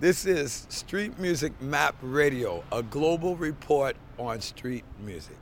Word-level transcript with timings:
This 0.00 0.24
is 0.24 0.66
Street 0.70 1.18
Music 1.18 1.52
Map 1.60 1.94
Radio, 2.00 2.64
a 2.72 2.82
global 2.82 3.36
report 3.36 3.96
on 4.18 4.40
street 4.40 4.82
music. 5.04 5.36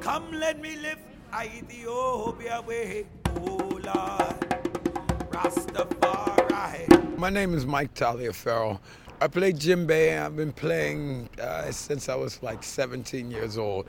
Come 0.00 0.32
let 0.32 0.62
me 0.62 0.76
lift 0.76 1.02
Ethiopia 1.38 2.62
way, 2.66 3.04
oh 3.36 3.68
Lord, 3.84 4.40
Rastafari. 5.30 7.18
My 7.18 7.28
name 7.28 7.52
is 7.52 7.66
Mike 7.66 7.92
Taliaferro. 7.92 8.80
I 9.20 9.28
play 9.28 9.52
djembe. 9.52 10.18
I've 10.18 10.36
been 10.36 10.52
playing 10.52 11.28
uh, 11.38 11.70
since 11.70 12.08
I 12.08 12.14
was 12.14 12.42
like 12.42 12.64
17 12.64 13.30
years 13.30 13.58
old. 13.58 13.88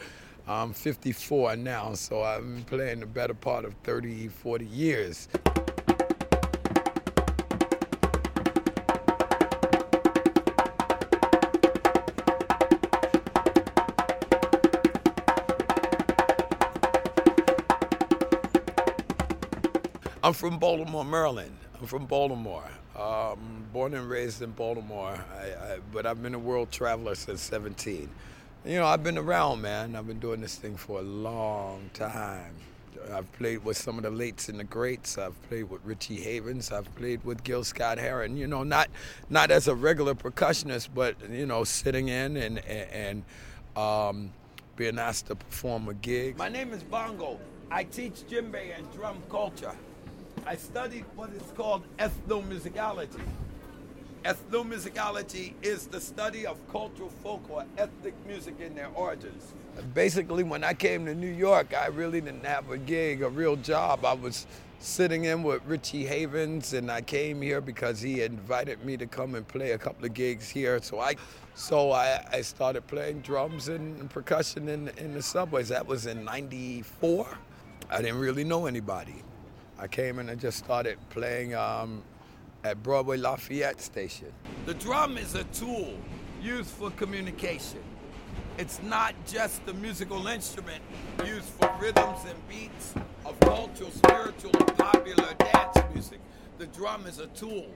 I'm 0.49 0.73
54 0.73 1.55
now, 1.55 1.93
so 1.93 2.23
I've 2.23 2.41
been 2.41 2.65
playing 2.65 2.99
the 2.99 3.05
better 3.05 3.33
part 3.33 3.63
of 3.63 3.73
30, 3.85 4.27
40 4.27 4.65
years. 4.65 5.29
I'm 20.29 20.35
from 20.35 20.59
Baltimore, 20.59 21.03
Maryland. 21.03 21.57
I'm 21.81 21.87
from 21.87 22.05
Baltimore. 22.05 22.69
Um, 22.95 23.65
born 23.73 23.95
and 23.95 24.07
raised 24.07 24.43
in 24.43 24.51
Baltimore, 24.51 25.17
I, 25.35 25.43
I, 25.43 25.79
but 25.91 26.05
I've 26.05 26.21
been 26.21 26.35
a 26.35 26.39
world 26.39 26.69
traveler 26.69 27.15
since 27.15 27.41
17. 27.41 28.07
You 28.63 28.75
know, 28.75 28.85
I've 28.85 29.01
been 29.01 29.17
around, 29.17 29.63
man. 29.63 29.95
I've 29.95 30.05
been 30.05 30.19
doing 30.19 30.39
this 30.39 30.55
thing 30.55 30.77
for 30.77 30.99
a 30.99 31.01
long 31.01 31.89
time. 31.95 32.53
I've 33.11 33.31
played 33.31 33.65
with 33.65 33.75
some 33.75 33.97
of 33.97 34.03
the 34.03 34.11
lates 34.11 34.49
and 34.49 34.59
the 34.59 34.65
greats. 34.65 35.17
I've 35.17 35.41
played 35.49 35.63
with 35.63 35.81
Richie 35.83 36.21
Havens. 36.21 36.71
I've 36.71 36.93
played 36.93 37.25
with 37.25 37.43
Gil 37.43 37.63
Scott 37.63 37.97
Heron. 37.97 38.37
You 38.37 38.45
know, 38.45 38.61
not 38.61 38.89
not 39.31 39.49
as 39.49 39.67
a 39.67 39.73
regular 39.73 40.13
percussionist, 40.13 40.89
but 40.93 41.15
you 41.27 41.47
know, 41.47 41.63
sitting 41.63 42.09
in 42.09 42.37
and 42.37 42.59
and, 42.59 43.23
um, 43.75 44.31
being 44.75 44.99
asked 44.99 45.25
to 45.25 45.35
perform 45.35 45.89
a 45.89 45.95
gig. 45.95 46.37
My 46.37 46.49
name 46.49 46.71
is 46.71 46.83
Bongo. 46.83 47.39
I 47.71 47.83
teach 47.83 48.27
djembe 48.29 48.77
and 48.77 48.91
drum 48.93 49.23
culture. 49.27 49.73
I 50.49 50.55
studied 50.55 51.05
what 51.15 51.29
is 51.29 51.43
called 51.55 51.83
ethnomusicology. 51.99 53.21
Ethnomusicology 54.25 55.53
is 55.61 55.85
the 55.85 56.01
study 56.01 56.47
of 56.47 56.57
cultural 56.71 57.11
folk 57.21 57.47
or 57.51 57.65
ethnic 57.77 58.15
music 58.25 58.59
in 58.59 58.73
their 58.73 58.89
origins. 58.95 59.53
Basically, 59.93 60.41
when 60.41 60.63
I 60.63 60.73
came 60.73 61.05
to 61.05 61.13
New 61.13 61.31
York, 61.31 61.75
I 61.77 61.85
really 61.89 62.19
didn't 62.19 62.47
have 62.47 62.71
a 62.71 62.79
gig, 62.79 63.21
a 63.21 63.29
real 63.29 63.57
job. 63.57 64.03
I 64.03 64.13
was 64.13 64.47
sitting 64.79 65.25
in 65.25 65.43
with 65.43 65.61
Richie 65.67 66.03
Havens, 66.07 66.73
and 66.73 66.89
I 66.89 67.01
came 67.01 67.43
here 67.43 67.61
because 67.61 68.01
he 68.01 68.23
invited 68.23 68.83
me 68.83 68.97
to 68.97 69.05
come 69.05 69.35
and 69.35 69.47
play 69.47 69.73
a 69.73 69.77
couple 69.77 70.05
of 70.05 70.15
gigs 70.15 70.49
here. 70.49 70.81
So 70.81 70.99
I, 70.99 71.15
so 71.53 71.91
I, 71.91 72.25
I 72.31 72.41
started 72.41 72.87
playing 72.87 73.19
drums 73.19 73.67
and 73.67 74.09
percussion 74.09 74.67
in, 74.67 74.87
in 74.97 75.13
the 75.13 75.21
subways. 75.21 75.69
That 75.69 75.85
was 75.85 76.07
in 76.07 76.25
'94. 76.25 77.27
I 77.91 78.01
didn't 78.01 78.19
really 78.19 78.43
know 78.43 78.65
anybody. 78.65 79.21
I 79.81 79.87
came 79.87 80.19
in 80.19 80.27
and 80.27 80.41
just 80.41 80.57
started 80.57 80.97
playing 81.09 81.55
um, 81.55 82.03
at 82.65 82.83
Broadway 82.83 83.15
Lafayette 83.15 83.79
Station. 83.79 84.27
The 84.65 84.73
drum 84.73 85.17
is 85.17 85.35
a 85.35 85.45
tool 85.45 85.97
used 86.41 86.69
for 86.71 86.91
communication. 86.91 87.81
It's 88.57 88.81
not 88.83 89.15
just 89.25 89.61
a 89.69 89.73
musical 89.73 90.27
instrument 90.27 90.83
used 91.25 91.45
for 91.45 91.73
rhythms 91.79 92.19
and 92.27 92.49
beats 92.49 92.93
of 93.25 93.39
cultural, 93.39 93.89
spiritual, 93.91 94.51
and 94.59 94.77
popular 94.77 95.33
dance 95.35 95.77
music. 95.93 96.19
The 96.57 96.67
drum 96.67 97.05
is 97.05 97.19
a 97.19 97.27
tool. 97.27 97.67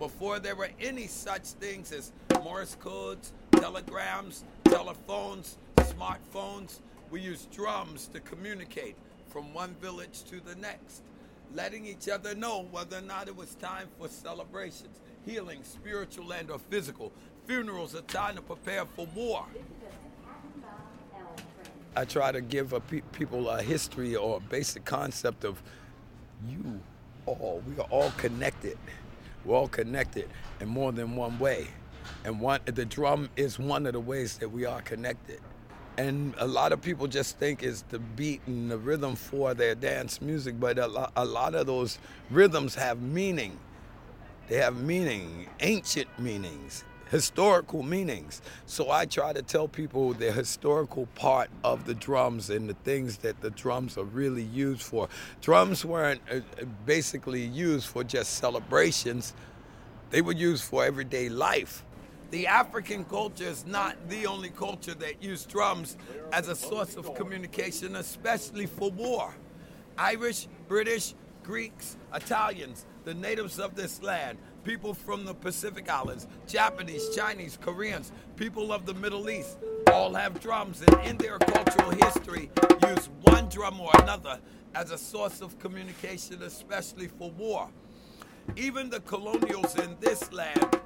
Before 0.00 0.40
there 0.40 0.56
were 0.56 0.70
any 0.80 1.06
such 1.06 1.42
things 1.42 1.92
as 1.92 2.10
Morse 2.42 2.76
codes, 2.80 3.32
telegrams, 3.52 4.42
telephones, 4.64 5.58
smartphones, 5.76 6.80
we 7.12 7.20
used 7.20 7.52
drums 7.52 8.08
to 8.08 8.18
communicate 8.18 8.96
from 9.28 9.54
one 9.54 9.76
village 9.80 10.24
to 10.24 10.40
the 10.40 10.56
next 10.56 11.02
letting 11.54 11.86
each 11.86 12.08
other 12.08 12.34
know 12.34 12.66
whether 12.70 12.98
or 12.98 13.02
not 13.02 13.28
it 13.28 13.36
was 13.36 13.54
time 13.56 13.88
for 13.98 14.08
celebrations, 14.08 15.00
healing, 15.24 15.62
spiritual 15.62 16.32
and 16.32 16.50
or 16.50 16.58
physical. 16.58 17.12
Funerals 17.46 17.94
are 17.94 18.02
time 18.02 18.36
to 18.36 18.42
prepare 18.42 18.84
for 18.84 19.06
war. 19.14 19.44
I 21.94 22.04
try 22.04 22.32
to 22.32 22.40
give 22.40 22.72
a 22.72 22.80
pe- 22.80 23.02
people 23.12 23.50
a 23.50 23.62
history 23.62 24.16
or 24.16 24.38
a 24.38 24.40
basic 24.40 24.84
concept 24.84 25.44
of 25.44 25.62
you 26.48 26.80
all. 27.26 27.62
We 27.68 27.76
are 27.76 27.88
all 27.90 28.10
connected. 28.16 28.78
We're 29.44 29.56
all 29.56 29.68
connected 29.68 30.28
in 30.60 30.68
more 30.68 30.92
than 30.92 31.16
one 31.16 31.38
way. 31.38 31.68
And 32.24 32.40
one, 32.40 32.60
the 32.64 32.84
drum 32.84 33.28
is 33.36 33.58
one 33.58 33.86
of 33.86 33.92
the 33.92 34.00
ways 34.00 34.38
that 34.38 34.48
we 34.48 34.64
are 34.64 34.80
connected. 34.80 35.40
And 35.98 36.34
a 36.38 36.46
lot 36.46 36.72
of 36.72 36.80
people 36.80 37.06
just 37.06 37.38
think 37.38 37.62
it's 37.62 37.82
the 37.82 37.98
beat 37.98 38.40
and 38.46 38.70
the 38.70 38.78
rhythm 38.78 39.14
for 39.14 39.52
their 39.52 39.74
dance 39.74 40.22
music, 40.22 40.58
but 40.58 40.78
a 40.78 40.86
lot, 40.86 41.12
a 41.16 41.24
lot 41.24 41.54
of 41.54 41.66
those 41.66 41.98
rhythms 42.30 42.74
have 42.76 43.02
meaning. 43.02 43.58
They 44.48 44.56
have 44.56 44.76
meaning, 44.76 45.48
ancient 45.60 46.08
meanings, 46.18 46.84
historical 47.10 47.82
meanings. 47.82 48.40
So 48.64 48.90
I 48.90 49.04
try 49.04 49.34
to 49.34 49.42
tell 49.42 49.68
people 49.68 50.14
the 50.14 50.32
historical 50.32 51.06
part 51.14 51.50
of 51.62 51.84
the 51.84 51.94
drums 51.94 52.48
and 52.48 52.70
the 52.70 52.74
things 52.84 53.18
that 53.18 53.42
the 53.42 53.50
drums 53.50 53.98
are 53.98 54.04
really 54.04 54.42
used 54.42 54.82
for. 54.82 55.08
Drums 55.42 55.84
weren't 55.84 56.22
uh, 56.30 56.40
basically 56.86 57.42
used 57.42 57.86
for 57.86 58.02
just 58.02 58.34
celebrations, 58.34 59.34
they 60.10 60.22
were 60.22 60.32
used 60.32 60.64
for 60.64 60.84
everyday 60.84 61.28
life 61.28 61.84
the 62.32 62.46
African 62.46 63.04
culture 63.04 63.44
is 63.44 63.66
not 63.66 63.94
the 64.08 64.26
only 64.26 64.48
culture 64.48 64.94
that 64.94 65.22
used 65.22 65.50
drums 65.50 65.98
as 66.32 66.48
a 66.48 66.56
source 66.56 66.96
of 66.96 67.14
communication, 67.14 67.94
especially 67.94 68.64
for 68.64 68.90
war. 68.90 69.34
Irish, 69.98 70.48
British, 70.66 71.14
Greeks, 71.42 71.98
Italians, 72.14 72.86
the 73.04 73.12
natives 73.12 73.58
of 73.58 73.74
this 73.74 74.02
land, 74.02 74.38
people 74.64 74.94
from 74.94 75.26
the 75.26 75.34
Pacific 75.34 75.90
Islands, 75.90 76.26
Japanese, 76.46 77.14
Chinese, 77.14 77.58
Koreans, 77.60 78.12
people 78.36 78.72
of 78.72 78.86
the 78.86 78.94
Middle 78.94 79.28
East, 79.28 79.58
all 79.92 80.14
have 80.14 80.40
drums 80.40 80.80
and 80.80 81.06
in 81.06 81.18
their 81.18 81.38
cultural 81.38 81.90
history 81.90 82.50
use 82.88 83.10
one 83.24 83.46
drum 83.50 83.78
or 83.78 83.90
another 84.00 84.40
as 84.74 84.90
a 84.90 84.96
source 84.96 85.42
of 85.42 85.58
communication, 85.58 86.42
especially 86.44 87.08
for 87.08 87.30
war. 87.32 87.68
Even 88.56 88.88
the 88.88 89.00
colonials 89.00 89.78
in 89.78 89.98
this 90.00 90.32
land 90.32 90.81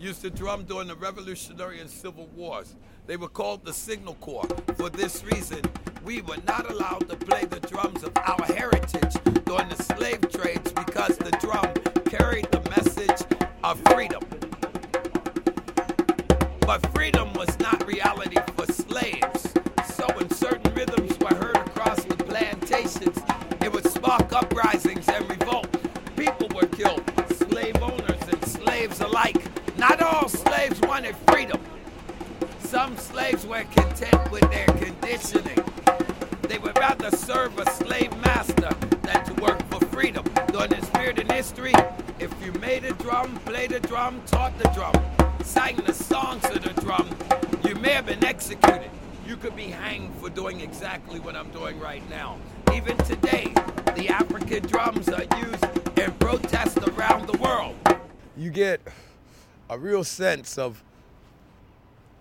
used 0.00 0.22
to 0.22 0.30
drum 0.30 0.64
during 0.64 0.88
the 0.88 0.94
Revolutionary 0.94 1.78
and 1.78 1.90
Civil 1.90 2.26
Wars. 2.34 2.74
They 3.06 3.18
were 3.18 3.28
called 3.28 3.64
the 3.66 3.72
Signal 3.72 4.14
Corps. 4.14 4.48
For 4.76 4.88
this 4.88 5.22
reason, 5.24 5.60
we 6.04 6.22
were 6.22 6.38
not 6.46 6.70
allowed 6.70 7.06
to 7.10 7.16
play 7.16 7.44
the 7.44 7.60
drums 7.60 8.02
of 8.02 8.16
our 8.16 8.42
heritage 8.46 9.14
during 9.44 9.68
the 9.68 9.82
slave 9.82 10.20
trades 10.30 10.72
because 10.72 11.18
the 11.18 11.30
drum 11.40 11.74
carried 12.06 12.50
the 12.50 12.62
message 12.70 13.26
of 13.62 13.78
freedom. 13.92 14.22
But 16.60 16.86
freedom 16.94 17.32
was 17.34 17.58
not 17.58 17.86
reality 17.86 18.29
Some 32.70 32.96
slaves 32.98 33.44
were 33.44 33.64
content 33.64 34.30
with 34.30 34.48
their 34.48 34.66
conditioning. 34.66 35.58
They 36.42 36.58
would 36.58 36.78
rather 36.78 37.10
serve 37.10 37.58
a 37.58 37.68
slave 37.68 38.16
master 38.18 38.70
than 39.02 39.24
to 39.24 39.42
work 39.42 39.60
for 39.64 39.84
freedom. 39.86 40.24
During 40.52 40.70
this 40.70 40.88
period 40.90 41.18
in 41.18 41.28
history, 41.30 41.72
if 42.20 42.32
you 42.40 42.52
made 42.60 42.84
a 42.84 42.92
drum, 42.92 43.34
played 43.44 43.72
a 43.72 43.80
drum, 43.80 44.22
taught 44.24 44.56
the 44.56 44.68
drum, 44.68 44.94
sang 45.42 45.78
the 45.84 45.92
songs 45.92 46.44
of 46.44 46.62
the 46.62 46.80
drum, 46.80 47.10
you 47.66 47.74
may 47.74 47.90
have 47.90 48.06
been 48.06 48.24
executed. 48.24 48.92
You 49.26 49.36
could 49.36 49.56
be 49.56 49.66
hanged 49.66 50.14
for 50.20 50.30
doing 50.30 50.60
exactly 50.60 51.18
what 51.18 51.34
I'm 51.34 51.50
doing 51.50 51.80
right 51.80 52.08
now. 52.08 52.38
Even 52.72 52.96
today, 52.98 53.52
the 53.96 54.10
African 54.10 54.62
drums 54.68 55.08
are 55.08 55.24
used 55.40 55.64
in 55.98 56.12
protests 56.20 56.78
around 56.86 57.26
the 57.26 57.36
world. 57.38 57.74
You 58.36 58.50
get 58.50 58.80
a 59.68 59.76
real 59.76 60.04
sense 60.04 60.56
of 60.56 60.84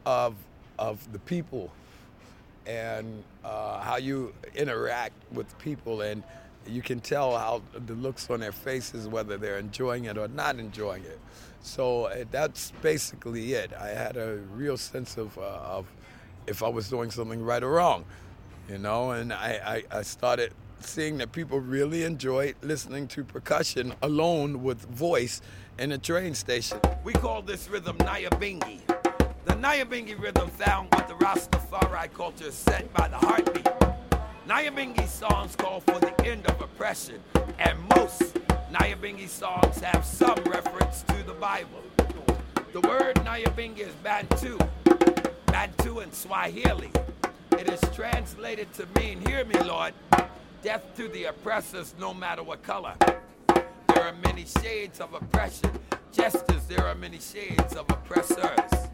of 0.10 0.34
of 0.80 1.12
the 1.12 1.20
people 1.20 1.72
and 2.66 3.24
uh, 3.44 3.80
how 3.80 3.98
you 3.98 4.34
interact 4.56 5.14
with 5.32 5.48
people 5.60 6.02
and 6.02 6.24
you 6.66 6.82
can 6.82 7.00
tell 7.00 7.38
how 7.38 7.62
the 7.86 7.94
looks 7.94 8.28
on 8.30 8.40
their 8.40 8.52
faces 8.52 9.08
whether 9.08 9.38
they're 9.38 9.60
enjoying 9.60 10.06
it 10.06 10.18
or 10.18 10.28
not 10.30 10.58
enjoying 10.58 11.04
it 11.04 11.20
so 11.62 12.06
uh, 12.06 12.24
that's 12.32 12.72
basically 12.82 13.54
it 13.54 13.72
i 13.80 13.90
had 13.90 14.18
a 14.18 14.38
real 14.56 14.78
sense 14.78 15.16
of, 15.18 15.38
uh, 15.38 15.42
of 15.78 15.86
if 16.48 16.64
i 16.64 16.68
was 16.68 16.90
doing 16.90 17.12
something 17.12 17.44
right 17.44 17.62
or 17.62 17.74
wrong 17.74 18.04
you 18.68 18.80
know 18.80 19.12
and 19.12 19.32
I, 19.32 19.84
I, 19.92 20.00
I 20.00 20.02
started 20.02 20.54
seeing 20.80 21.18
that 21.20 21.32
people 21.32 21.60
really 21.60 22.04
enjoyed 22.04 22.56
listening 22.64 23.08
to 23.10 23.24
percussion 23.24 23.94
alone 24.02 24.64
with 24.64 24.82
voice 24.90 25.42
in 25.78 25.92
a 25.92 25.98
train 25.98 26.36
station. 26.36 26.80
We 27.04 27.14
call 27.14 27.42
this 27.42 27.70
rhythm 27.70 27.98
Nyabingi. 27.98 28.80
The 28.88 28.99
Nyabingi 29.60 30.18
rhythm 30.18 30.50
found 30.52 30.88
with 30.96 31.10
the 31.10 31.16
Rastafari 31.16 32.14
culture 32.14 32.50
set 32.50 32.94
by 32.94 33.10
the 33.10 33.18
heartbeat. 33.18 33.68
Nyabingi 34.48 35.06
songs 35.06 35.54
call 35.58 35.82
for 35.82 36.00
the 36.00 36.14
end 36.26 36.48
of 36.48 36.62
oppression, 36.62 37.22
and 37.60 37.78
most 37.94 38.36
Nyabingi 38.72 39.28
songs 39.28 39.82
have 39.82 40.06
some 40.06 40.42
reference 40.46 41.02
to 41.02 41.24
the 41.24 41.34
Bible. 41.34 41.84
The 42.72 42.80
word 42.80 43.18
Nyabingi 43.18 43.80
is 43.80 43.94
Bantu, 43.96 44.58
Bantu 45.48 46.00
in 46.00 46.12
Swahili. 46.14 46.92
It 47.58 47.68
is 47.68 47.82
translated 47.94 48.72
to 48.76 48.88
mean, 48.98 49.20
hear 49.28 49.44
me, 49.44 49.60
Lord, 49.60 49.94
death 50.64 50.86
to 50.96 51.10
the 51.10 51.26
oppressors 51.26 51.94
no 52.00 52.14
matter 52.14 52.44
what 52.44 52.64
color. 52.64 52.94
There 53.50 54.04
are 54.04 54.16
many 54.24 54.46
shades 54.62 55.02
of 55.02 55.14
oppression, 55.14 55.72
just 56.14 56.50
as 56.50 56.66
there 56.68 56.86
are 56.86 56.96
many 56.96 57.20
shades 57.20 57.76
of 57.76 57.90
oppressors. 57.90 58.89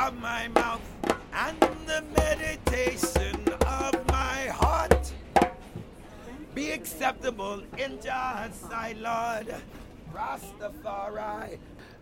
Of 0.00 0.18
my 0.18 0.48
mouth 0.48 0.80
and 1.34 1.60
the 1.86 2.02
meditation 2.16 3.36
of 3.66 4.06
my 4.08 4.46
heart 4.46 5.12
be 6.54 6.70
acceptable 6.70 7.62
in 7.76 7.98
God's 8.02 8.56
sight, 8.56 8.96
Lord. 8.96 9.54
Rastafari. 10.14 11.58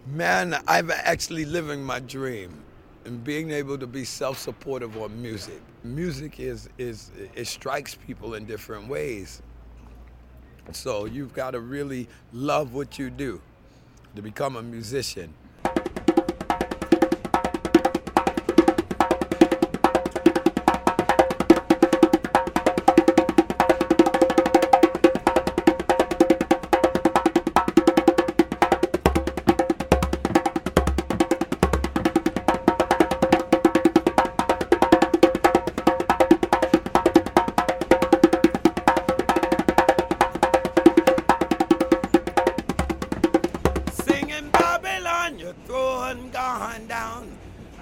Man, 0.06 0.62
I'm 0.69 0.93
actually 0.93 1.45
living 1.45 1.83
my 1.83 1.99
dream 1.99 2.62
and 3.05 3.25
being 3.25 3.50
able 3.50 3.77
to 3.77 3.87
be 3.89 4.05
self-supportive 4.05 4.97
on 4.97 5.21
music. 5.21 5.61
Music 5.83 6.39
is 6.39 6.69
is 6.79 7.11
it 7.35 7.49
strikes 7.49 7.97
people 7.97 8.35
in 8.35 8.45
different 8.45 8.87
ways. 8.89 9.43
So 10.71 11.06
you've 11.06 11.35
got 11.35 11.50
to 11.50 11.61
really 11.61 12.09
love 12.33 12.75
what 12.75 12.97
you 12.97 13.11
do 13.11 13.41
to 14.15 14.23
become 14.23 14.55
a 14.55 14.62
musician. 14.62 15.35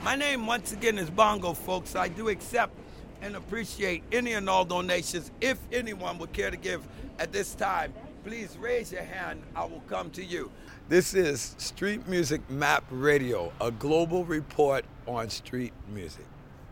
My 0.07 0.15
name, 0.15 0.47
once 0.47 0.71
again, 0.71 0.99
is 0.99 1.11
Bongo, 1.11 1.53
folks. 1.53 1.97
I 1.97 2.07
do 2.07 2.29
accept 2.29 2.73
and 3.23 3.35
appreciate 3.35 4.05
any 4.13 4.35
and 4.35 4.49
all 4.49 4.65
donations. 4.65 5.33
If 5.41 5.59
anyone 5.73 6.19
would 6.19 6.33
care 6.33 6.49
to 6.49 6.57
give 6.57 6.87
at 7.19 7.33
this 7.33 7.57
time, 7.57 7.93
please 8.23 8.57
raise 8.57 8.93
your 8.93 9.03
hand. 9.03 9.43
I 9.57 9.65
will 9.65 9.83
come 9.89 10.11
to 10.11 10.25
you. 10.25 10.53
This 10.89 11.13
is 11.13 11.57
Street 11.59 12.07
Music 12.07 12.41
Map 12.49 12.85
Radio, 12.89 13.53
a 13.61 13.73
global 13.73 14.25
report 14.25 14.85
on 15.09 15.29
street 15.29 15.73
music. 15.93 16.25